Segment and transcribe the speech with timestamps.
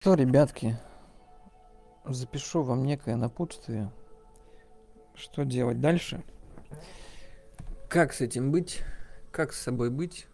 [0.00, 0.78] Что, ребятки,
[2.04, 3.90] запишу вам некое напутствие,
[5.16, 6.22] что делать дальше,
[7.88, 8.82] как с этим быть,
[9.32, 10.28] как с собой быть.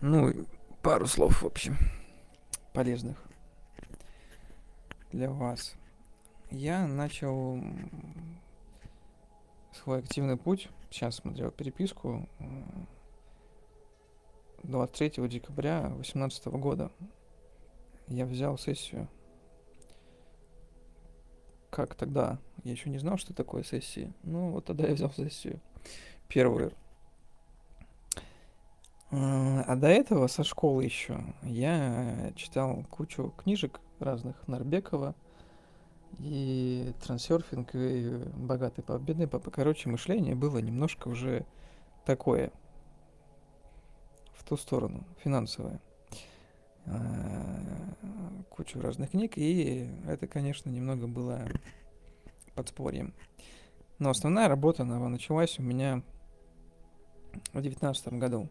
[0.00, 0.46] Ну,
[0.80, 1.76] пару слов, в общем,
[2.72, 3.22] полезных
[5.12, 5.74] для вас.
[6.50, 7.62] Я начал
[9.72, 12.26] свой активный путь, сейчас смотрел переписку,
[14.64, 16.90] 23 декабря 2018 года
[18.08, 19.08] я взял сессию.
[21.70, 22.38] Как тогда?
[22.64, 24.12] Я еще не знал, что такое сессии.
[24.22, 25.60] Ну, вот тогда я взял сессию.
[26.28, 26.72] Первую.
[29.10, 35.14] А до этого со школы еще я читал кучу книжек разных Нарбекова
[36.18, 39.50] и трансерфинг, и богатый папа, бедный папа.
[39.50, 41.46] Короче, мышление было немножко уже
[42.04, 42.52] такое–
[44.48, 45.80] ту сторону, финансовая.
[48.48, 51.46] Кучу разных книг, и это, конечно, немного было
[52.54, 53.12] подспорьем.
[53.98, 56.02] Но основная работа она началась у меня
[57.52, 58.48] в девятнадцатом году.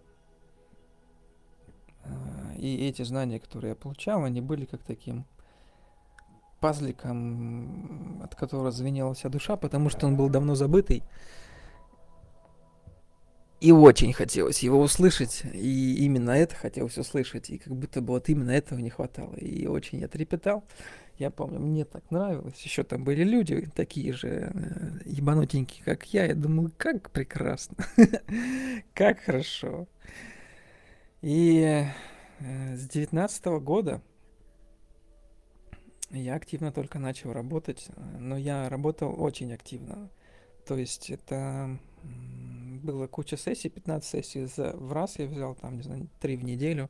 [2.04, 5.26] А, и эти знания, которые я получал, они были как таким
[6.60, 11.02] пазликом, от которого звенела вся душа, потому что он был давно забытый.
[13.60, 18.30] И очень хотелось его услышать, и именно это хотелось услышать, и как будто бы вот
[18.30, 19.34] именно этого не хватало.
[19.36, 20.64] И очень я трепетал.
[21.18, 22.62] Я помню, мне так нравилось.
[22.62, 26.26] Еще там были люди такие же э, ебанутенькие, как я.
[26.26, 27.78] Я думал, как прекрасно,
[28.94, 29.88] как хорошо.
[31.24, 31.84] И
[32.40, 34.04] э, с девятнадцатого года
[36.12, 37.88] я активно только начал работать,
[38.20, 40.12] но я работал очень активно.
[40.68, 41.80] То есть это
[42.88, 46.44] было куча сессий, 15 сессий за, в раз я взял, там, не знаю, 3 в
[46.44, 46.90] неделю.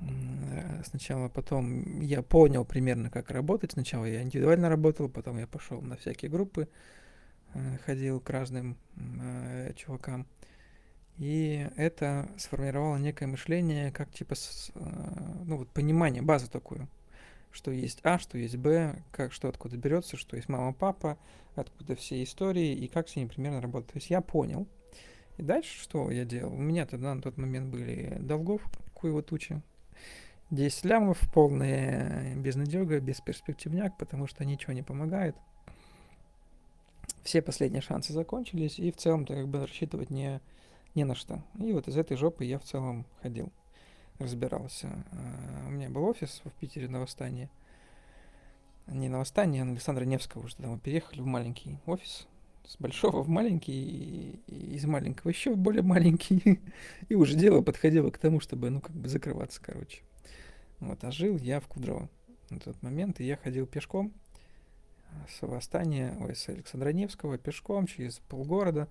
[0.00, 3.72] Э, сначала потом я понял примерно, как работать.
[3.72, 6.68] Сначала я индивидуально работал, потом я пошел на всякие группы,
[7.54, 10.26] э, ходил к разным э, чувакам.
[11.18, 14.34] И это сформировало некое мышление, как типа,
[15.44, 16.88] ну вот понимание, базу такую
[17.56, 21.18] что есть А, что есть Б, как что откуда берется, что есть мама, папа,
[21.54, 23.92] откуда все истории и как с ними примерно работать.
[23.92, 24.68] То есть я понял.
[25.36, 26.54] И дальше что я делал?
[26.54, 28.62] У меня тогда на тот момент были долгов,
[28.94, 29.60] куева тучи.
[30.50, 35.36] 10 лямов, полная безнадега, бесперспективняк, потому что ничего не помогает.
[37.22, 40.40] Все последние шансы закончились, и в целом-то как бы рассчитывать не,
[40.94, 41.42] не на что.
[41.58, 43.50] И вот из этой жопы я в целом ходил
[44.18, 45.04] разбирался.
[45.12, 47.50] А, у меня был офис в Питере на Восстании.
[48.86, 50.56] Не на Восстании, а на Александра Невского уже.
[50.56, 52.26] Тогда мы переехали в маленький офис.
[52.66, 56.60] С большого в маленький, и из маленького еще в более маленький.
[57.08, 60.02] И уже дело подходило к тому, чтобы, ну, как бы закрываться, короче.
[60.80, 62.08] Вот, а жил я в Кудрово
[62.50, 64.12] на тот момент, и я ходил пешком
[65.28, 68.88] с Восстания, ой, с Александра Невского пешком через полгорода.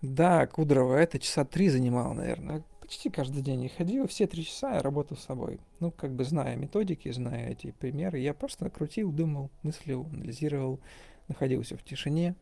[0.00, 4.76] Да, Кудрово это часа три занимало, наверное почти каждый день я ходил, все три часа
[4.76, 5.60] я работал с собой.
[5.78, 10.80] Ну, как бы зная методики, зная эти примеры, я просто крутил, думал, мыслил, анализировал,
[11.28, 12.34] находился в тишине.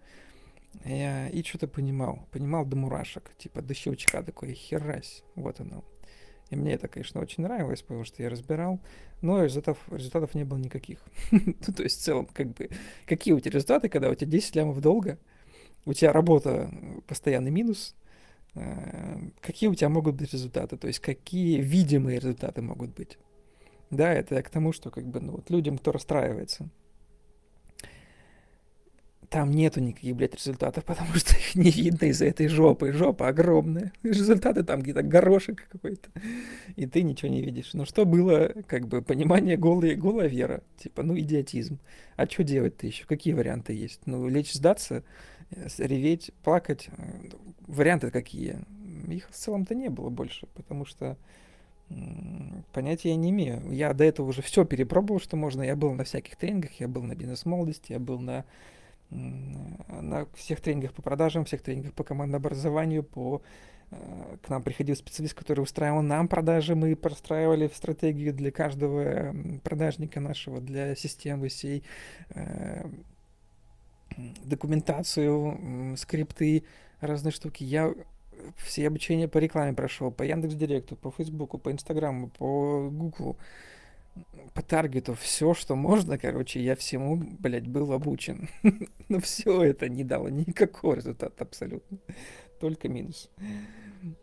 [0.85, 5.85] Я и что-то понимал, понимал до мурашек, типа до щелчка такой, херась, вот оно.
[6.51, 8.79] И мне это, конечно, очень нравилось, потому что я разбирал,
[9.21, 11.01] но результатов, результатов не было никаких.
[11.31, 12.71] ну, то есть, в целом, как бы,
[13.05, 15.19] какие у тебя результаты, когда у тебя 10 лямов долга,
[15.85, 16.71] у тебя работа
[17.09, 17.97] постоянный минус,
[18.57, 23.19] Э, какие у тебя могут быть результаты, то есть какие видимые результаты могут быть.
[23.91, 26.69] Да, это к тому, что как бы, ну, вот людям, кто расстраивается,
[29.29, 32.93] там нету никаких, блядь, результатов, потому что их не видно из-за этой жопы.
[32.93, 33.93] Жопа огромная.
[34.03, 36.09] Результаты там где-то горошек какой-то.
[36.77, 37.75] И ты ничего не видишь.
[37.75, 40.63] Но что было, как бы, понимание голой, голая вера.
[40.79, 41.79] Типа, ну, идиотизм.
[42.17, 43.05] А что делать-то еще?
[43.07, 44.01] Какие варианты есть?
[44.07, 45.03] Ну, лечь, сдаться,
[45.51, 46.89] э, реветь, плакать.
[47.67, 48.61] Варианты какие?
[49.09, 51.17] Их в целом-то не было больше, потому что
[52.73, 53.71] понятия я не имею.
[53.71, 55.63] Я до этого уже все перепробовал, что можно.
[55.63, 58.45] Я был на всяких тренингах, я был на бизнес-молодости, я был на
[59.11, 63.43] на всех тренингах по продажам, всех тренингах по командному образованию, по
[63.91, 70.21] э, к нам приходил специалист, который устраивал нам продажи, мы простраивали стратегию для каждого продажника
[70.21, 71.85] нашего, для системы всей,
[72.31, 72.85] э,
[74.45, 76.65] документацию, скрипты,
[77.01, 77.65] разные штуки.
[77.65, 77.93] Я
[78.57, 83.39] все обучения по рекламе прошел, по Яндекс Директу, по Фейсбуку, по Инстаграму, по Гуглу
[84.55, 88.49] по таргету все, что можно, короче, я всему, блядь, был обучен.
[89.09, 91.99] Но все это не дало никакого результата абсолютно.
[92.59, 93.31] Только минус.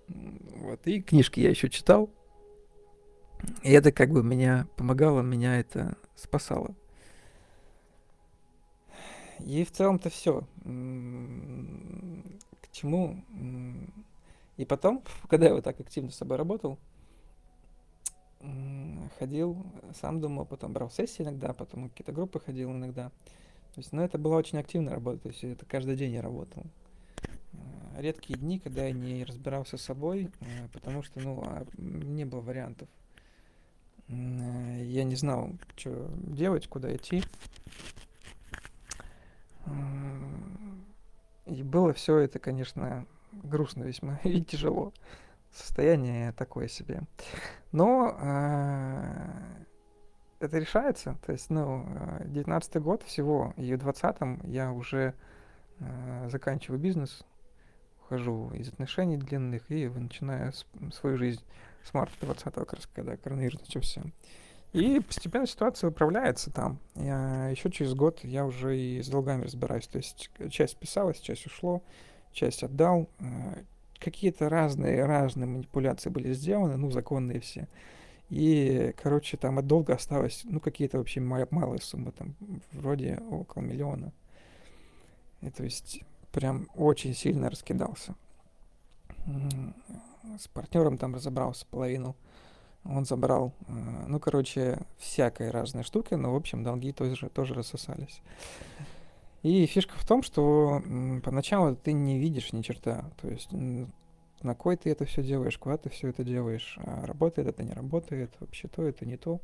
[0.08, 0.88] Вот.
[0.88, 2.10] И книжки я еще читал.
[3.62, 6.76] И это как бы меня помогало, меня это спасало.
[9.40, 10.48] И в целом-то все.
[12.62, 13.24] К чему?
[14.58, 16.80] И потом, когда я вот так активно с собой работал,
[19.20, 19.58] ходил,
[20.00, 23.10] сам думал, потом брал сессии иногда, потом какие-то группы ходил иногда.
[23.74, 26.64] То есть, ну, это была очень активная работа, то есть это каждый день я работал.
[27.54, 32.26] Э, редкие дни, когда я не разбирался с собой, э, потому что, ну, а, не
[32.26, 32.88] было вариантов.
[34.10, 37.24] Э, я не знал, что делать, куда идти.
[41.46, 44.94] И было все это, конечно, грустно весьма и тяжело.
[45.54, 47.02] Состояние такое себе.
[47.72, 49.66] Но э,
[50.40, 51.18] это решается.
[51.26, 51.86] То есть, ну,
[52.26, 55.14] 19 год всего, и в 20-м я уже
[55.80, 57.24] э, заканчиваю бизнес,
[58.02, 60.52] ухожу из отношений длинных и начинаю
[60.92, 61.42] свою жизнь
[61.84, 64.04] с марта 20 как раз, когда коронавирус начался.
[64.74, 66.80] И постепенно ситуация управляется там.
[66.96, 69.88] Я, еще через год я уже и с долгами разбираюсь.
[69.88, 71.84] То есть часть писалась, часть ушло,
[72.32, 73.08] часть отдал.
[74.04, 77.68] Какие-то разные, разные манипуляции были сделаны, ну, законные все.
[78.30, 82.36] И, короче, там от долга осталось, ну, какие-то вообще малые суммы, там,
[82.72, 84.12] вроде около миллиона.
[85.42, 86.02] И то есть
[86.32, 88.16] прям очень сильно раскидался.
[90.38, 92.16] С партнером там разобрался половину
[92.86, 93.72] он забрал, э,
[94.08, 98.22] ну, короче, всякая разная штука, но, в общем, долги тоже, тоже рассосались.
[99.44, 100.82] И фишка в том, что
[101.24, 105.78] поначалу ты не видишь ни черта, то есть на кой ты это все делаешь, куда
[105.78, 109.42] ты все это делаешь, а работает это, не работает, вообще то это, не то.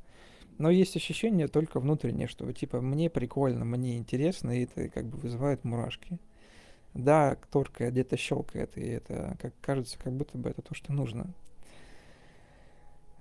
[0.57, 5.17] Но есть ощущение только внутреннее, что типа мне прикольно, мне интересно, и это как бы
[5.17, 6.17] вызывает мурашки.
[6.93, 11.33] Да, торкает, где-то щелкает, и это как кажется, как будто бы это то, что нужно.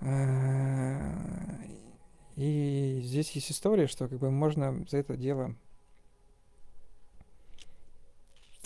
[0.01, 0.99] Э,
[2.37, 5.57] и здесь есть история, что как бы можно за это дело...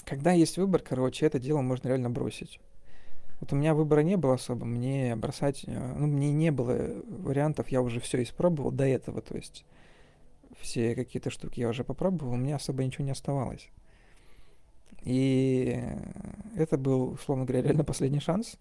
[0.05, 2.61] Когда есть выбор, короче, это дело можно реально бросить.
[3.41, 7.69] Вот у меня выбора не было особо, мне бросать, э, ну, мне не было вариантов,
[7.71, 9.65] я уже все испробовал до этого, то есть
[10.61, 13.69] все какие-то штуки я уже попробовал, у меня особо ничего не оставалось.
[15.03, 15.83] И
[16.55, 18.59] это был, условно говоря, реально последний шанс,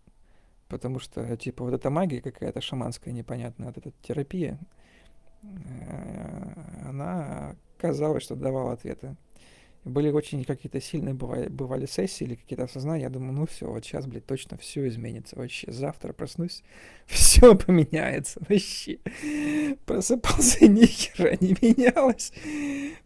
[0.67, 4.57] потому что, типа, вот эта магия какая-то шаманская непонятная, вот эта терапия,
[5.43, 9.15] э, она казалось, что давала ответы.
[9.83, 13.04] Были очень какие-то сильные бывали, бывали сессии или какие-то осознания.
[13.04, 15.36] Я думаю, ну все, вот сейчас, блядь, точно все изменится.
[15.36, 16.63] Вообще, завтра проснусь,
[17.07, 18.39] все поменяется.
[18.48, 19.00] Вообще.
[19.86, 22.31] Просыпался, ни хера не менялось.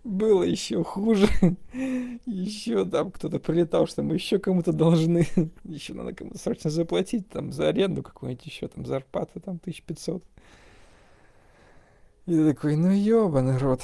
[0.04, 1.30] Было еще хуже.
[2.26, 5.28] Еще там кто-то прилетал, что мы еще кому-то должны.
[5.64, 10.24] Еще надо кому-то срочно заплатить там за аренду какую-нибудь еще, там зарплата там 1500.
[12.26, 13.82] И такой, ну ёбаный рот.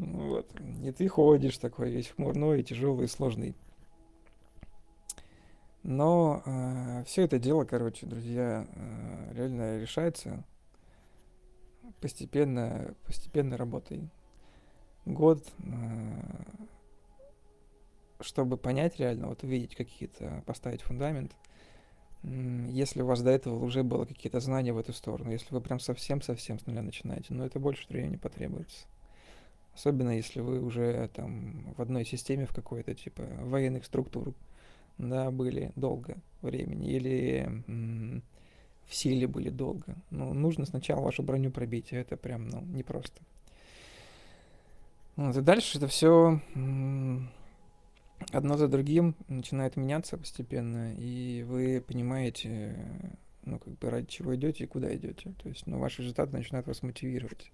[0.00, 0.50] Вот.
[0.82, 3.54] И ты ходишь такой весь хмурной, тяжелый, сложный.
[5.82, 10.42] Но э, все это дело, короче, друзья, э, реально решается
[12.00, 14.08] постепенно, постепенно работой.
[15.04, 16.42] Год, э,
[18.20, 21.32] чтобы понять реально, вот увидеть какие-то, поставить фундамент.
[22.22, 25.78] Если у вас до этого уже было какие-то знания в эту сторону, если вы прям
[25.78, 28.86] совсем-совсем с нуля начинаете, но это больше времени потребуется.
[29.74, 34.34] Особенно если вы уже там в одной системе в какой-то типа военных структур,
[34.98, 38.22] да, были долго времени, или м-
[38.86, 39.94] в силе были долго.
[40.10, 43.20] Ну, нужно сначала вашу броню пробить, это прям, ну, непросто.
[45.16, 47.30] Вот, и дальше это все м-
[48.32, 52.76] одно за другим начинает меняться постепенно, и вы понимаете,
[53.44, 55.32] ну, как бы ради чего идете и куда идете.
[55.42, 57.50] То есть, ну, ваши результаты начинают вас мотивировать.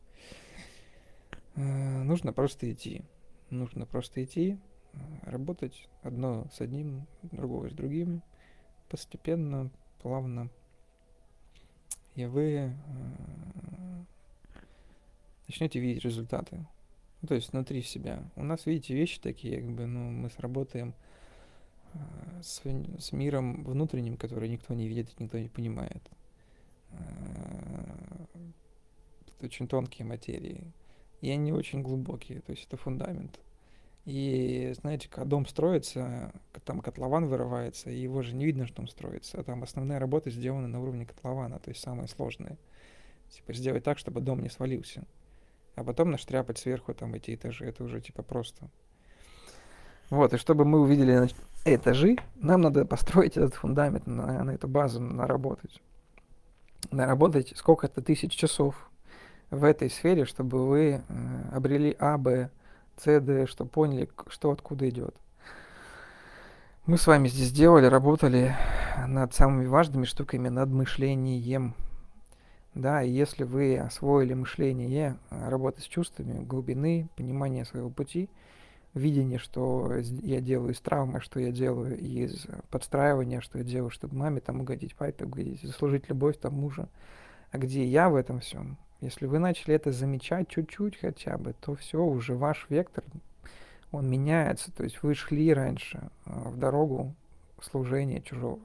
[1.57, 3.03] Э, нужно просто идти.
[3.51, 4.59] Нужно просто идти,
[4.93, 8.23] э, работать одно с одним, другое с другим,
[8.89, 9.71] постепенно,
[10.03, 10.51] плавно.
[12.15, 12.75] И вы э,
[15.49, 16.67] начнете видеть результаты.
[17.23, 18.23] Ну, то есть внутри себя.
[18.37, 20.95] У нас, видите, вещи такие, как бы, ну, мы сработаем
[22.43, 22.61] с,
[22.99, 26.03] с миром внутренним, который никто не видит никто не понимает.
[29.39, 30.63] Это очень тонкие материи
[31.21, 33.41] и они очень глубокие, то есть это фундамент.
[34.07, 36.33] И знаете, когда дом строится,
[36.65, 39.41] там котлован вырывается, и его же не видно, что он строится.
[39.41, 42.57] А там основная работа сделана на уровне котлована, то есть самое сложное.
[43.31, 45.03] Типа сделать так, чтобы дом не свалился.
[45.75, 48.71] А потом наштряпать сверху там эти этажи, это уже типа просто.
[50.09, 51.29] Вот, и чтобы мы увидели
[51.65, 55.83] этажи, нам надо построить этот фундамент, на, на эту базу наработать.
[56.93, 58.89] наработать сколько-то тысяч часов
[59.51, 61.03] в этой сфере, чтобы вы э,
[61.53, 62.51] обрели А, Б,
[62.97, 65.15] С, Д, чтобы поняли, что откуда идет.
[66.87, 68.55] Мы с вами здесь делали, работали
[69.07, 71.75] над самыми важными штуками, над мышлением.
[72.75, 78.29] Да, и если вы освоили мышление, работать с чувствами, глубины, понимание своего пути,
[78.95, 84.17] видение, что я делаю из травмы, что я делаю из подстраивания, что я делаю, чтобы
[84.17, 86.89] маме там угодить, папе угодить, заслужить любовь там мужа,
[87.51, 91.75] а где я в этом всем, если вы начали это замечать чуть-чуть хотя бы, то
[91.75, 93.05] все, уже ваш вектор,
[93.93, 94.73] он меняется.
[94.73, 97.15] То есть вы шли раньше э, в дорогу
[97.61, 98.61] служения чужого,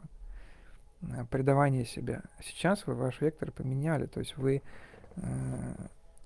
[1.01, 2.23] э, предавания себя.
[2.41, 4.05] Сейчас вы ваш вектор поменяли.
[4.05, 4.61] То есть вы
[5.15, 5.21] э,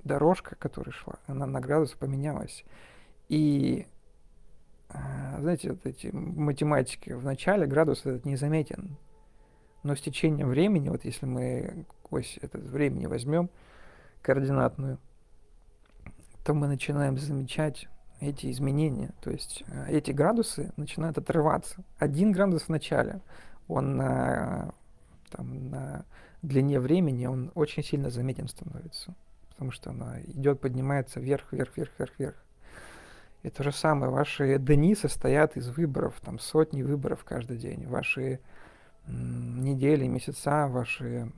[0.04, 2.64] дорожка, которая шла, она на градус поменялась.
[3.28, 3.88] И
[5.40, 8.98] знаете, вот эти математики, в начале градус этот незаметен.
[9.84, 13.50] Но с течением времени, вот если мы ось это времени возьмем,
[14.26, 14.98] координатную,
[16.44, 17.88] то мы начинаем замечать
[18.20, 19.14] эти изменения.
[19.22, 21.84] То есть э, эти градусы начинают отрываться.
[22.00, 23.22] Один градус в начале,
[23.68, 24.74] он на,
[25.30, 26.06] там, на
[26.42, 29.14] длине времени, он очень сильно заметен становится.
[29.50, 32.46] Потому что она идет, поднимается вверх, вверх, вверх, вверх, вверх.
[33.44, 37.86] И то же самое, ваши дни состоят из выборов, там сотни выборов каждый день.
[37.86, 38.40] Ваши
[39.08, 41.32] недели, месяца, ваши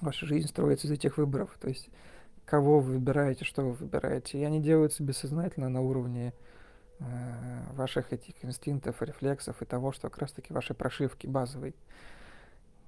[0.00, 1.56] Ваша жизнь строится из этих выборов.
[1.60, 1.90] То есть
[2.44, 4.38] кого вы выбираете, что вы выбираете.
[4.38, 6.32] И они делаются бессознательно на уровне
[6.98, 7.04] э,
[7.72, 11.74] ваших этих инстинктов, рефлексов и того, что как раз-таки вашей прошивки базовой,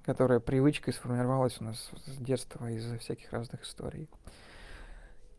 [0.03, 4.09] которая привычкой сформировалась у нас с детства из-за всяких разных историй.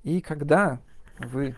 [0.04, 0.80] И когда
[1.18, 1.56] вы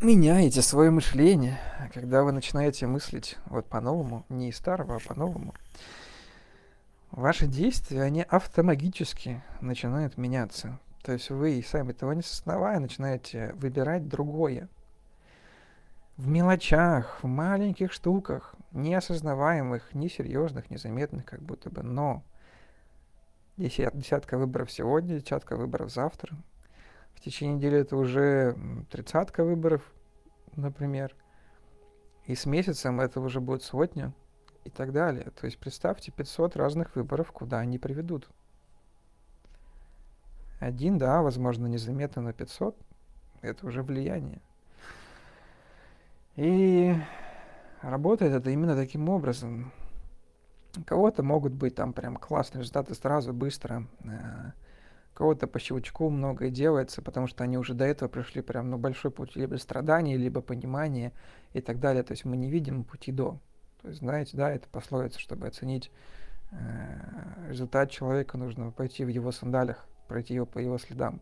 [0.00, 1.58] меняете свое мышление,
[1.92, 5.54] когда вы начинаете мыслить вот по-новому, не из старого, а по-новому,
[7.10, 10.78] ваши действия, они автоматически начинают меняться.
[11.02, 14.68] То есть вы сами того не сознавая начинаете выбирать другое.
[16.16, 22.22] В мелочах, в маленьких штуках, неосознаваемых, несерьезных, незаметных как будто бы, но
[23.56, 26.36] десятка выборов сегодня, десятка выборов завтра–
[27.18, 28.56] в течение недели это уже
[28.90, 29.82] тридцатка выборов,
[30.54, 31.16] например.
[32.26, 34.14] И с месяцем это уже будет сотня
[34.62, 35.32] и так далее.
[35.32, 38.28] То есть представьте 500 разных выборов, куда они приведут.
[40.60, 42.76] Один, да, возможно, незаметно на 500.
[43.40, 44.40] Это уже влияние.
[46.36, 46.94] И
[47.82, 49.72] работает это именно таким образом.
[50.76, 53.88] У кого-то могут быть там прям классные результаты сразу, быстро.
[54.04, 54.52] Э,
[55.18, 59.10] кого-то по щелчку многое делается, потому что они уже до этого пришли прям на большой
[59.10, 61.12] путь либо страдания, либо понимания
[61.54, 62.04] и так далее.
[62.04, 63.40] То есть мы не видим пути до.
[63.82, 65.90] То есть, знаете, да, это пословица, чтобы оценить
[66.52, 71.20] э, результат человека, нужно пойти в его сандалях, пройти его по его следам,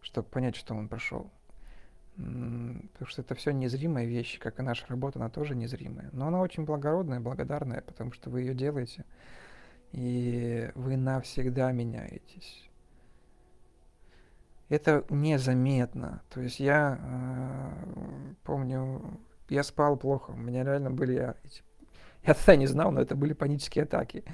[0.00, 1.30] чтобы понять, что он прошел.
[2.16, 6.10] Потому что это все незримые вещи, как и наша работа, она тоже незримая.
[6.10, 9.04] Но она очень благородная, благодарная, потому что вы ее делаете,
[9.92, 12.68] и вы навсегда меняетесь
[14.72, 16.22] это незаметно.
[16.30, 21.34] То есть я э, помню, я спал плохо, у меня реально были, я,
[22.24, 24.24] я тогда не знал, но это были панические атаки.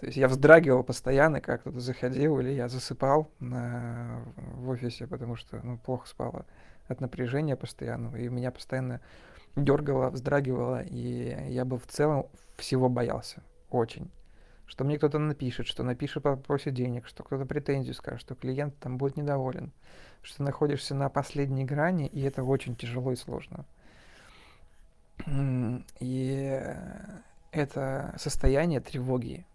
[0.00, 5.36] То есть я вздрагивал постоянно, как кто-то заходил, или я засыпал на, в офисе, потому
[5.36, 6.44] что ну, плохо спала
[6.88, 9.00] от напряжения постоянного, и меня постоянно
[9.54, 14.10] дергало, вздрагивало, и я бы в целом всего боялся, очень
[14.68, 18.98] что мне кто-то напишет, что напишет, попросит денег, что кто-то претензию скажет, что клиент там
[18.98, 19.72] будет недоволен,
[20.22, 23.64] что находишься на последней грани, и это очень тяжело и сложно.
[26.00, 26.62] И
[27.50, 29.46] это состояние тревоги.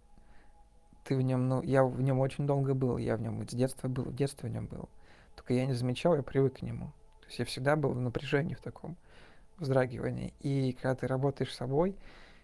[1.03, 3.88] Ты в нем, ну, я в нем очень долго был, я в нем с детства
[3.88, 4.89] был, в детстве в нем был.
[5.36, 6.88] Только я не замечал, я привык к нему.
[7.22, 8.98] То есть я всегда был в напряжении в таком
[9.60, 10.34] вздрагивании.
[10.39, 11.96] И когда ты работаешь с собой,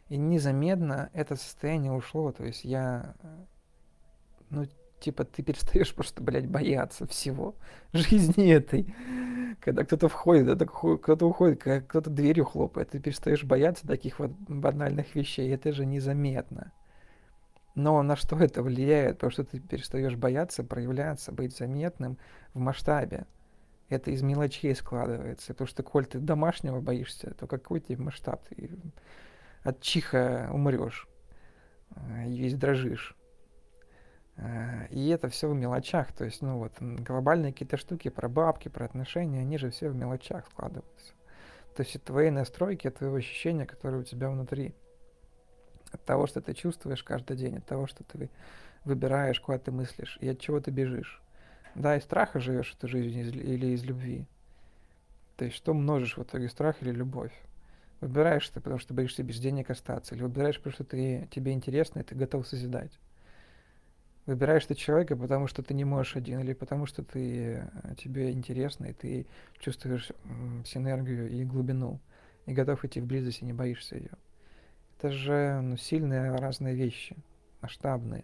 [0.10, 2.32] и незаметно это состояние ушло.
[2.32, 3.16] То есть я,
[4.50, 4.66] ну,
[5.00, 7.56] типа, ты перестаешь просто, блядь, бояться всего
[7.94, 8.94] жизни этой.
[9.62, 15.16] Когда кто-то входит, да, кто-то уходит, кто-то дверью хлопает, ты перестаешь бояться таких вот банальных
[15.16, 15.54] вещей.
[15.54, 16.72] Это же незаметно.
[17.76, 19.18] Но на что это влияет?
[19.18, 22.18] Потому что ты перестаешь бояться, проявляться, быть заметным
[22.54, 23.26] в масштабе.
[23.90, 25.54] Это из мелочей складывается.
[25.54, 28.44] Потому что, коль ты домашнего боишься, то какой тебе масштаб?
[28.50, 28.72] Ты
[29.64, 31.08] от чиха умрешь,
[31.96, 33.16] э, и весь дрожишь.
[34.38, 36.12] Э, и это все в мелочах.
[36.14, 39.96] То есть, ну вот, глобальные какие-то штуки про бабки, про отношения, они же все в
[39.96, 41.14] мелочах складываются.
[41.76, 44.74] То есть твои настройки, твои ощущения, которые у тебя внутри.
[45.92, 48.30] от того, что ты чувствуешь каждый день, от того, что ты
[48.86, 51.22] выбираешь, куда ты мыслишь и от чего ты бежишь.
[51.76, 54.28] Да, из страха живешь эту жизнь или из любви.
[55.38, 57.32] То есть что множишь в итоге, страх или любовь?
[58.02, 62.00] Выбираешь ты, потому что боишься без денег остаться, или выбираешь, потому что ты, тебе интересно,
[62.00, 62.98] и ты готов созидать.
[64.26, 68.32] Выбираешь ты человека, потому что ты не можешь один, или потому что ты, э, тебе
[68.32, 69.28] интересно, и ты
[69.60, 70.12] чувствуешь
[70.66, 72.00] синергию и глубину,
[72.46, 74.12] и готов идти в близость, и не боишься ее.
[74.98, 77.18] Это же ну, сильные разные вещи,
[77.62, 78.24] масштабные,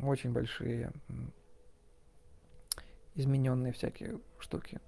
[0.00, 0.90] очень большие,
[3.14, 4.80] измененные всякие штуки.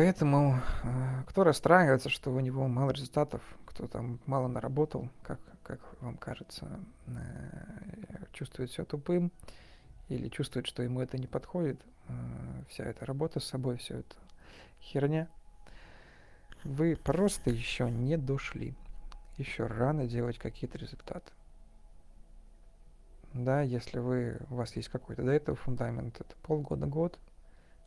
[0.00, 5.78] Поэтому э, кто расстраивается, что у него мало результатов, кто там мало наработал, как, как
[6.00, 6.66] вам кажется,
[7.06, 7.12] э,
[8.32, 9.30] чувствует себя тупым
[10.08, 11.78] или чувствует, что ему это не подходит,
[12.08, 12.12] э,
[12.70, 14.16] вся эта работа с собой, все это
[14.80, 15.28] херня,
[16.64, 18.74] вы просто еще не дошли.
[19.36, 21.30] Еще рано делать какие-то результаты.
[23.34, 27.18] Да, если вы, у вас есть какой-то до этого фундамент, это полгода, год,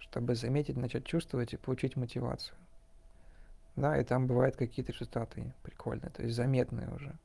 [0.03, 2.57] чтобы заметить, начать чувствовать и получить мотивацию.
[3.75, 7.15] Да, и там бывают какие-то результаты прикольные, то есть заметные уже.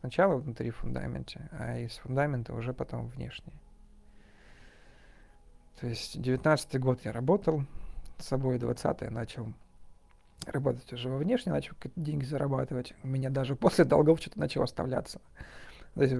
[0.00, 3.52] Сначала внутри фундаменте, а из фундамента уже потом внешне.
[5.80, 7.64] То есть девятнадцатый год я работал
[8.18, 9.52] с собой, двадцатый начал
[10.44, 12.94] работать уже во внешне, начал деньги зарабатывать.
[13.04, 15.20] У меня даже после долгов что-то начало оставляться.
[15.94, 16.14] То есть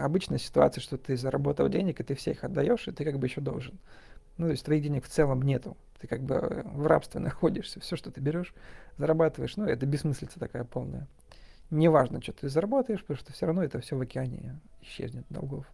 [0.00, 3.40] обычная ситуация, что ты заработал денег, и ты всех отдаешь, и ты как бы еще
[3.40, 3.78] должен.
[4.36, 5.76] Ну, то есть твоих денег в целом нету.
[6.00, 7.80] Ты как бы э, в рабстве находишься.
[7.80, 8.54] Все, что ты берешь,
[8.96, 9.56] зарабатываешь.
[9.56, 11.06] Ну, это бессмыслица такая полная.
[11.70, 15.66] Неважно, что ты заработаешь, потому что все равно это все в океане исчезнет долгов.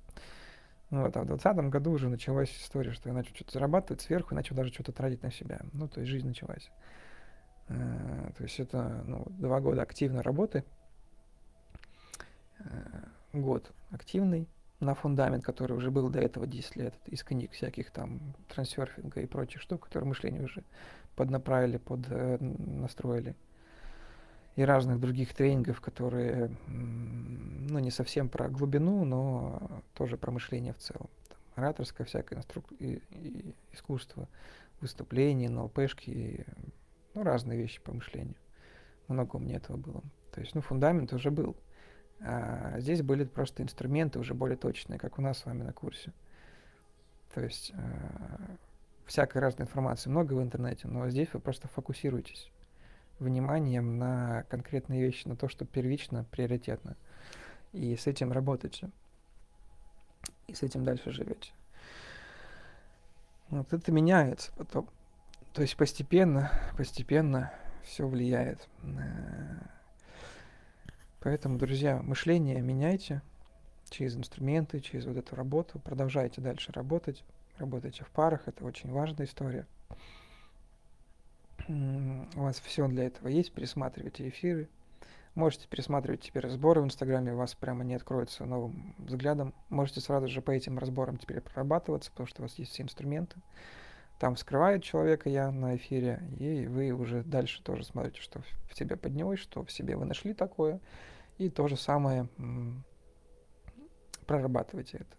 [0.91, 4.35] Ну, вот, а в 2020 году уже началась история, что я начал что-то зарабатывать сверху
[4.35, 5.61] и начал даже что-то тратить на себя.
[5.73, 6.71] Ну, то есть жизнь началась.
[7.69, 10.65] Э, то есть это ну, два года активной работы,
[12.61, 12.65] э,
[13.33, 14.49] год активный,
[14.81, 19.27] на фундамент, который уже был до этого 10 лет, из книг всяких там трансерфинга и
[19.27, 20.63] прочих штук, которые мышление уже
[21.15, 23.35] поднаправили, под э, настроили.
[24.55, 30.79] И разных других тренингов, которые, ну, не совсем про глубину, но тоже про мышление в
[30.79, 31.11] целом.
[31.29, 32.65] Там, ораторское всякое инструк...
[32.79, 34.29] и, и искусство,
[34.81, 36.45] выступления, НЛПшки, и,
[37.13, 38.37] ну, разные вещи по мышлению.
[39.09, 40.03] Много у меня этого было.
[40.33, 41.55] То есть, ну, фундамент уже был.
[42.21, 46.13] А здесь были просто инструменты уже более точные, как у нас с вами на курсе.
[47.35, 48.57] То есть э,
[49.05, 52.51] всякой разной информации много в интернете, но здесь вы просто фокусируетесь
[53.19, 56.97] вниманием на конкретные вещи, на то, что первично, приоритетно.
[57.73, 58.91] И с этим работаете.
[60.47, 61.53] И с этим дальше живете.
[63.49, 64.89] Вот это меняется потом.
[65.53, 67.53] То есть постепенно, постепенно
[67.83, 68.69] все влияет.
[71.27, 73.21] Поэтому, друзья, мышление меняйте
[73.91, 75.81] через инструменты, через вот эту работу.
[75.81, 77.25] Продолжайте дальше работать.
[77.59, 79.67] Работайте в парах, это очень важная история.
[81.67, 84.69] У вас все для этого есть, пересматривайте эфиры.
[85.35, 89.53] Можете пересматривать теперь разборы в Инстаграме, у вас прямо не откроется новым взглядом.
[89.69, 93.41] Можете сразу же по этим разборам теперь прорабатываться, потому что у вас есть все инструменты.
[94.21, 98.97] Там вскрывает человека я на эфире, и вы уже дальше тоже смотрите, что в себе
[98.97, 100.79] поднялось, что в себе вы нашли такое,
[101.39, 102.29] и то же самое
[104.27, 105.11] прорабатывайте это.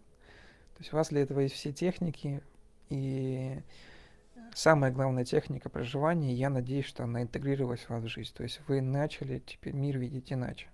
[0.76, 2.42] То есть у вас для этого есть все техники,
[2.90, 3.62] и
[4.54, 8.34] самая главная техника проживания, я надеюсь, что она интегрировалась в вас в жизнь.
[8.36, 10.68] То есть вы начали теперь мир видеть иначе.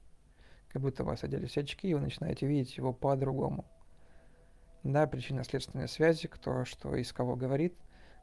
[0.69, 3.65] Как будто у вас оделись очки, и вы начинаете видеть его по-другому.
[4.83, 7.75] Да, причинно-следственные связи, кто что из кого говорит,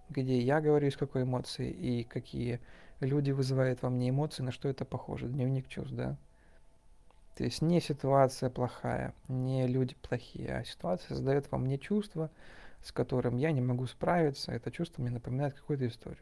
[0.08, 2.60] где я говорю из какой эмоции, и какие
[2.98, 5.28] люди вызывают во мне эмоции, на что это похоже.
[5.28, 6.18] Дневник чувств, да.
[7.40, 12.30] То есть не ситуация плохая, не люди плохие, а ситуация создает во мне чувство,
[12.82, 14.52] с которым я не могу справиться.
[14.52, 16.20] Это чувство мне напоминает какую-то историю.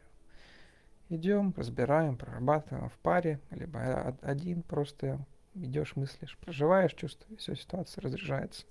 [1.09, 5.19] Идем, разбираем, прорабатываем в паре, либо один просто
[5.55, 8.65] идешь, мыслишь, проживаешь чувство, и все, ситуация разряжается.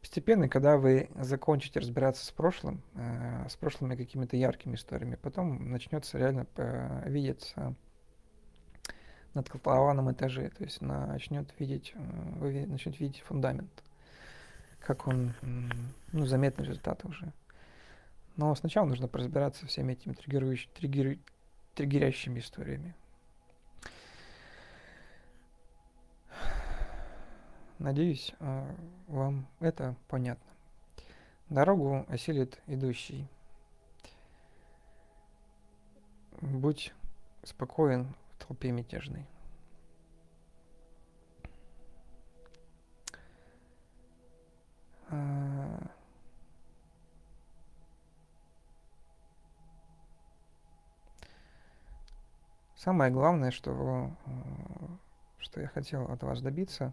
[0.00, 6.18] Постепенно, когда вы закончите разбираться с прошлым, э, с прошлыми какими-то яркими историями, потом начнется
[6.18, 7.76] реально э, видеться
[9.36, 11.98] на котлованном этаже, то есть начнет видеть, э,
[12.38, 13.70] вы начнете видеть фундамент,
[14.80, 15.34] как он,
[16.12, 17.32] ну, заметный результат уже.
[18.36, 21.18] Но сначала нужно разбираться всеми этими триггирующими, триггер,
[21.74, 22.94] триггерящими историями.
[27.78, 28.74] Надеюсь, э,
[29.06, 30.50] вам это понятно.
[31.50, 33.28] Дорогу осилит идущий.
[36.40, 36.94] Будь
[37.42, 39.26] спокоен в толпе мятежной.
[45.08, 45.90] А,
[52.74, 54.30] самое главное, что, э,
[55.38, 56.92] что я хотел от вас добиться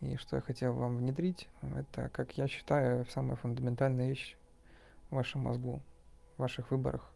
[0.00, 4.36] и что я хотел вам внедрить, это, как я считаю, самая фундаментальная вещь
[5.10, 5.80] в вашем мозгу,
[6.36, 7.11] в ваших выборах,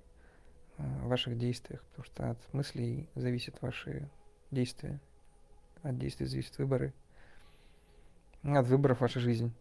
[0.79, 4.09] в ваших действиях, потому что от мыслей зависят ваши
[4.51, 5.01] действия,
[5.83, 6.93] от действий зависят выборы,
[8.43, 9.53] от выборов ваша жизнь.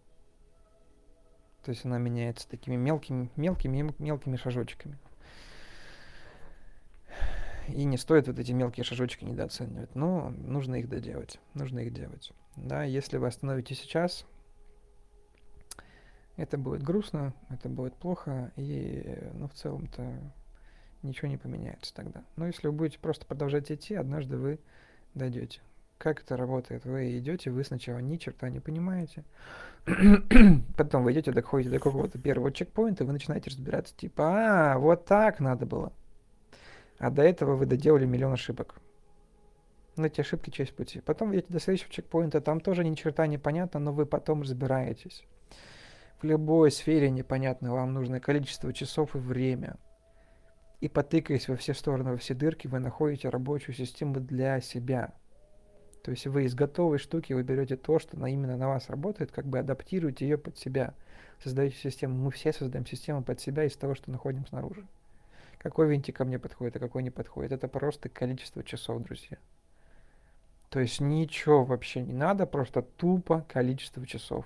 [1.64, 5.00] То есть она меняется такими мелкими, мелкими, мелкими шажочками.
[7.68, 9.96] И не стоит вот эти мелкие шажочки недооценивать.
[9.96, 11.40] Но нужно их доделать.
[11.56, 12.32] Нужно их делать.
[12.56, 14.28] Да, если вы остановите сейчас,
[16.38, 20.34] это будет грустно, это будет плохо, и, ну, в целом-то
[21.06, 22.24] ничего не поменяется тогда.
[22.36, 24.60] Но если вы будете просто продолжать идти, однажды вы
[25.14, 25.62] дойдете.
[25.98, 26.86] Как это работает?
[26.86, 29.24] Вы идете, вы сначала ни черта не понимаете,
[30.78, 35.40] потом вы идете, доходите до какого-то первого чекпоинта, вы начинаете разбираться, типа, а, вот так
[35.40, 35.94] надо было.
[36.98, 38.76] А до этого вы доделали миллион ошибок.
[39.96, 41.00] Но эти ошибки часть пути.
[41.00, 44.42] Потом вы идете до следующего чекпоинта, там тоже ни черта не понятно, но вы потом
[44.42, 45.24] разбираетесь.
[46.22, 49.78] В любой сфере непонятно, вам нужно количество часов и время.
[50.86, 55.14] И потыкаясь во все стороны, во все дырки, вы находите рабочую систему для себя–
[56.06, 59.32] то есть вы из готовой штуки вы берете то, что на, именно на вас работает,
[59.32, 60.94] как бы адаптируете ее под себя.
[61.44, 62.14] Создаете систему.
[62.14, 64.86] Мы все создаем систему под себя из того, что находим снаружи.
[65.58, 67.54] Какой винтик ко мне подходит, а какой не подходит.
[67.54, 69.40] Это просто количество часов, друзья.
[70.70, 74.46] То есть ничего вообще не надо, просто тупо количество часов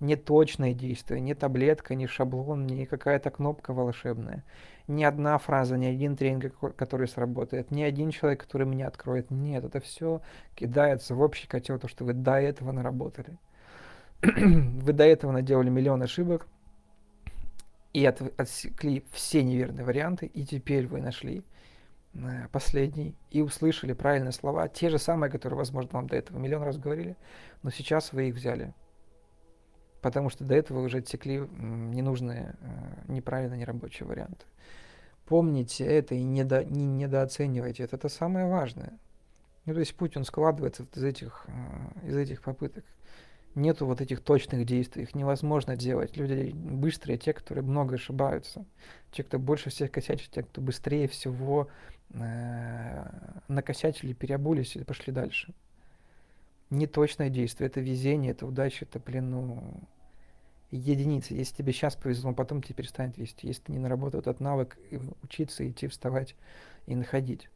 [0.00, 4.44] не точное действие, не таблетка, не шаблон, не какая-то кнопка волшебная,
[4.88, 9.30] ни одна фраза, ни один тренинг, который сработает, ни один человек, который меня откроет.
[9.30, 10.22] Нет, это все
[10.54, 13.38] кидается в общий котел, то, что вы до этого наработали.
[14.22, 16.46] вы до этого наделали миллион ошибок
[17.92, 21.42] и от, отсекли все неверные варианты, и теперь вы нашли
[22.14, 26.62] э, последний и услышали правильные слова, те же самые, которые, возможно, вам до этого миллион
[26.62, 27.16] раз говорили,
[27.62, 28.74] но сейчас вы их взяли
[30.00, 34.44] потому что до этого уже отсекли ненужные, э, неправильно нерабочие варианты.
[35.26, 37.96] Помните это и недо, не недооценивайте это.
[37.96, 38.98] Это самое важное.
[39.66, 42.84] Ну, то есть путь, он складывается из этих, э, из этих попыток.
[43.54, 46.16] Нету вот этих точных действий, их невозможно делать.
[46.16, 48.64] Люди быстрые, те, которые много ошибаются.
[49.10, 51.68] Те, кто больше всех косячит, те, кто быстрее всего
[52.10, 53.04] э,
[53.48, 55.52] накосячили, переобулись и пошли дальше
[56.70, 59.88] неточное действие, это везение, это удача, это, блин, ну,
[60.70, 61.34] единицы.
[61.34, 63.46] Если тебе сейчас повезло, потом тебе перестанет вести.
[63.46, 64.78] Если ты не наработал этот навык,
[65.22, 66.36] учиться, идти, вставать
[66.86, 67.50] и находить.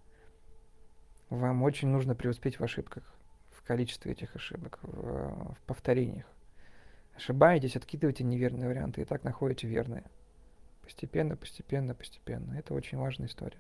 [1.31, 3.05] Вам очень нужно преуспеть в ошибках,
[3.51, 6.27] в количестве этих ошибок, в, в повторениях.
[7.17, 10.05] Ошибаетесь, откидывайте неверные варианты, и так находите верные.
[10.83, 12.55] Постепенно, постепенно, постепенно.
[12.55, 13.59] Это очень важная история.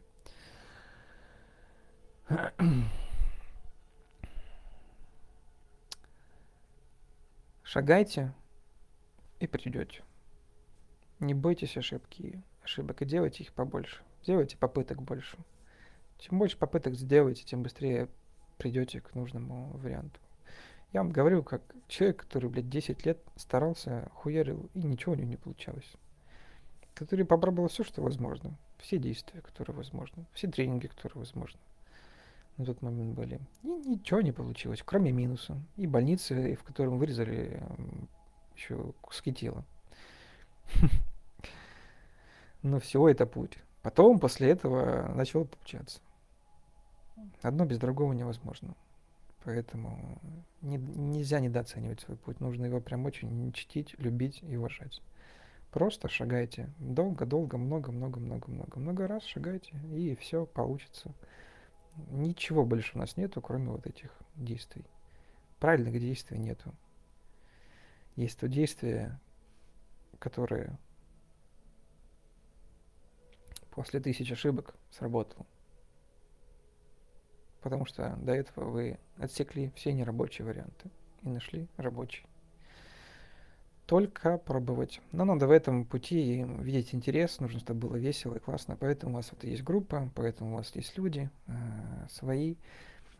[7.75, 8.33] Шагайте
[9.41, 10.05] и придете.
[11.19, 14.01] Не бойтесь ошибки, ошибок и делайте их побольше.
[14.25, 15.37] Делайте попыток больше.
[16.19, 18.09] Чем больше попыток сделаете, тем быстрее
[18.59, 20.21] придете к нужному варианту.
[20.93, 25.31] Я вам говорю, как человек, который, блядь, 10 лет старался, хуярил, и ничего у него
[25.31, 25.95] не получалось.
[26.95, 28.57] Который попробовал все, что возможно.
[28.79, 30.27] Все действия, которые возможны.
[30.33, 31.59] Все тренинги, которые возможны
[32.57, 33.41] на тот момент были.
[33.63, 35.61] И ничего не получилось, кроме минуса.
[35.77, 37.63] И больницы, в котором вырезали
[38.55, 39.65] еще куски тела.
[42.63, 43.59] Но всего это путь.
[43.83, 46.01] Потом, после этого, начало получаться.
[47.43, 48.75] Одно без другого невозможно.
[49.45, 50.19] Поэтому
[50.63, 52.41] не, нельзя недооценивать свой путь.
[52.41, 55.03] Нужно его прям очень чтить, любить и уважать.
[55.71, 56.71] Просто шагайте.
[56.79, 61.13] Долго-долго, много-много-много-много-много раз шагайте, и все получится.
[62.11, 64.85] Ничего больше у нас нету, кроме вот этих действий.
[65.61, 66.75] Правильных действий нету.
[68.17, 69.19] Есть то действие,
[70.19, 70.79] которое
[73.71, 75.47] после тысяч ошибок сработало.
[77.61, 80.91] Потому что до этого вы отсекли все нерабочие варианты
[81.23, 82.27] и нашли рабочий
[83.87, 85.01] только пробовать.
[85.13, 88.77] Но надо в этом пути видеть интерес, нужно, чтобы было весело и классно.
[88.77, 91.53] Поэтому у вас вот есть группа, поэтому у вас есть люди э,
[92.11, 92.57] свои.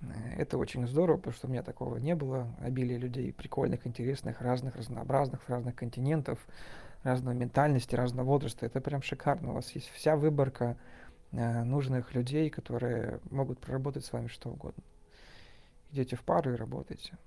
[0.01, 0.07] Э,
[0.39, 2.49] это очень здорово, потому что у меня такого не было.
[2.61, 6.39] Обилие людей прикольных, интересных, разных, разнообразных, разных континентов,
[7.03, 8.65] разной ментальности, разного возраста.
[8.65, 9.51] Это прям шикарно.
[9.51, 10.79] У вас есть вся выборка
[11.33, 14.83] э, нужных людей, которые могут проработать с вами что угодно.
[15.93, 17.19] Идете в пару и работаете.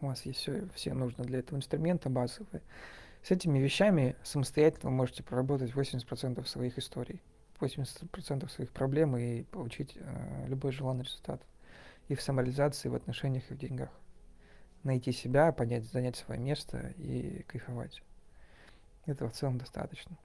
[0.00, 2.62] У вас есть все, все нужно для этого инструмента базовые.
[3.22, 7.20] С этими вещами самостоятельно вы можете проработать 80% своих историй,
[7.60, 11.42] 80% своих проблем и получить э, любой желанный результат.
[12.08, 13.90] И в самореализации, и в отношениях, и в деньгах.
[14.84, 18.02] Найти себя, понять, занять свое место и кайфовать.
[19.04, 20.16] Этого в целом достаточно.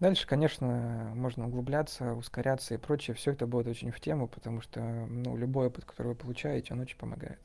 [0.00, 3.14] Дальше, конечно, можно углубляться, ускоряться и прочее.
[3.14, 6.80] Все это будет очень в тему, потому что ну, любой опыт, который вы получаете, он
[6.80, 7.38] очень помогает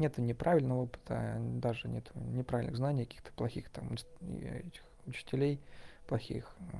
[0.00, 5.60] нет неправильного опыта, даже нет неправильных знаний, каких-то плохих там этих учителей,
[6.08, 6.76] плохих э,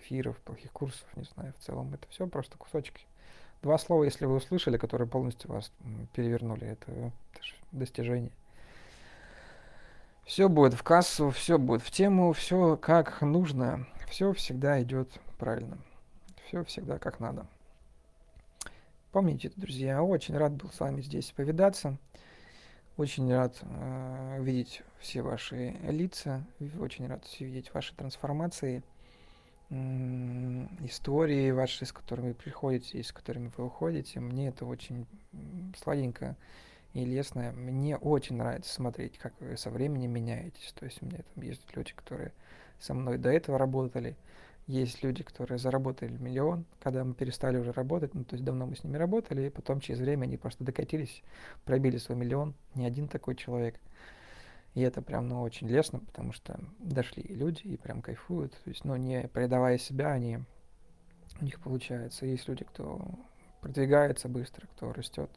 [0.00, 3.06] эфиров, плохих курсов, не знаю, в целом это все просто кусочки.
[3.62, 5.72] Два слова, если вы услышали, которые полностью вас
[6.14, 7.12] перевернули, это, это
[7.70, 8.32] достижение.
[10.24, 15.78] Все будет в кассу, все будет в тему, все как нужно, все всегда идет правильно,
[16.46, 17.46] все всегда как надо.
[19.12, 21.98] Помните, друзья, очень рад был с вами здесь повидаться.
[22.98, 26.44] Очень рад э, видеть все ваши лица,
[26.78, 28.82] очень рад видеть ваши трансформации,
[29.70, 34.20] э, истории ваши, с которыми вы приходите и с которыми вы уходите.
[34.20, 35.06] Мне это очень
[35.82, 36.36] сладенько
[36.92, 37.52] и лестно.
[37.52, 40.74] Мне очень нравится смотреть, как вы со временем меняетесь.
[40.78, 42.32] То есть у меня там есть люди, которые
[42.78, 44.16] со мной до этого работали,
[44.66, 48.76] есть люди, которые заработали миллион, когда мы перестали уже работать, ну, то есть давно мы
[48.76, 51.22] с ними работали, и потом через время они просто докатились,
[51.64, 53.80] пробили свой миллион, не один такой человек.
[54.74, 58.52] И это прям, ну, очень лестно, потому что дошли люди и прям кайфуют.
[58.64, 60.38] То есть, ну, не предавая себя, они,
[61.40, 62.24] у них получается.
[62.24, 63.02] Есть люди, кто
[63.60, 65.30] продвигается быстро, кто растет.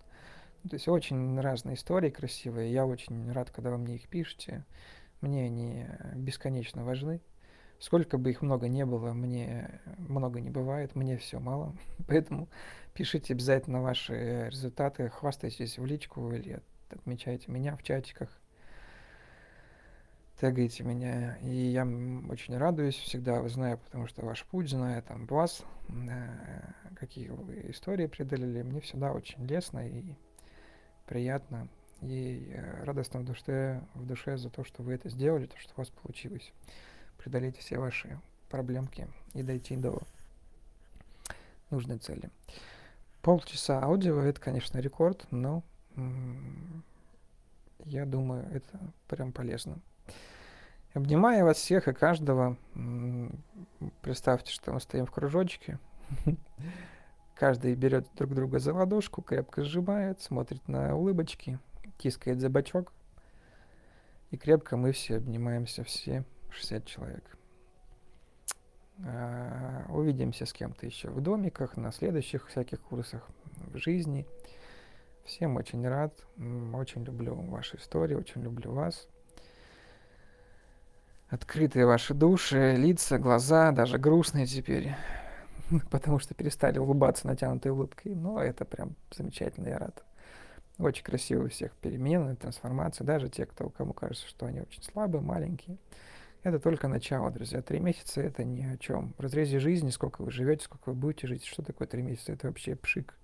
[0.69, 2.71] То есть очень разные истории красивые.
[2.71, 4.65] Я очень рад, когда вы мне их пишете.
[5.21, 5.85] Мне они
[6.15, 7.21] бесконечно важны.
[7.86, 11.76] Сколько бы их много не было, мне много не бывает, мне все мало.
[12.08, 12.50] Поэтому
[12.95, 18.30] пишите обязательно ваши результаты, хвастайтесь в личку или отмечайте меня в чатиках.
[20.41, 21.38] Тегайте меня.
[21.43, 27.30] И я очень радуюсь, всегда знаю, потому что ваш путь, знаю там вас, э, какие
[27.30, 28.63] вы истории преодолели.
[28.63, 30.15] Мне всегда очень лестно и
[31.06, 31.67] приятно.
[32.02, 35.71] И э, радостно в душе, в душе за то, что вы это сделали, то, что
[35.76, 36.52] у вас получилось
[37.25, 39.99] преодолеть все ваши проблемки и дойти до
[41.71, 42.29] нужной цели.
[43.23, 45.63] Полчаса аудио это, конечно, рекорд, но
[47.85, 49.79] я думаю, это прям полезно.
[50.93, 52.57] Обнимаю вас всех и каждого.
[54.01, 55.79] Представьте, что мы стоим в кружочке.
[57.35, 61.59] Каждый берет друг друга за ладошку, крепко сжимает, смотрит на улыбочки,
[61.97, 62.93] тискает за бочок.
[64.29, 66.23] И крепко мы все обнимаемся все
[66.55, 67.37] 60 человек.
[69.03, 73.27] А, увидимся с кем-то еще в домиках, на следующих всяких курсах
[73.67, 74.25] в жизни.
[75.25, 76.13] Всем очень рад,
[76.73, 79.07] очень люблю ваши истории, очень люблю вас.
[81.29, 84.95] Открытые ваши души, лица, глаза, даже грустные теперь,
[85.91, 88.15] потому что перестали улыбаться натянутой улыбкой.
[88.15, 90.05] Но это прям замечательно, я рад.
[90.77, 95.77] Очень красивые всех перемены, трансформации, даже те, кто, кому кажется, что они очень слабые, маленькие.
[96.45, 97.63] Это только начало, друзья.
[97.63, 99.15] Три месяца это ни о чем.
[99.17, 102.45] В разрезе жизни, сколько вы живете, сколько вы будете жить, что такое три месяца, это
[102.45, 103.17] вообще пшик.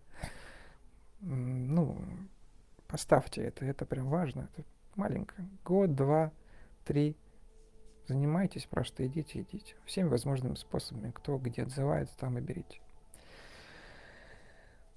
[1.20, 2.02] Ну,
[2.88, 4.50] поставьте это, это прям важно.
[4.52, 5.36] Это маленько.
[5.64, 6.32] Год, два,
[6.84, 7.16] три.
[8.08, 9.76] Занимайтесь, просто идите, идите.
[9.86, 11.12] Всеми возможными способами.
[11.12, 12.82] Кто где отзывается, там и берите.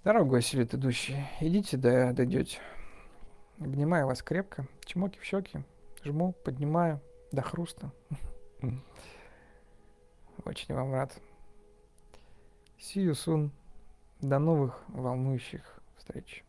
[0.03, 2.59] Дорогой осилит идущий, идите, да дойдете.
[3.59, 5.63] Обнимаю вас крепко, чмоки в щеки,
[6.03, 7.91] жму, поднимаю до хруста.
[10.45, 11.13] Очень вам рад.
[12.79, 13.51] See you soon.
[14.21, 16.45] До новых волнующих встреч.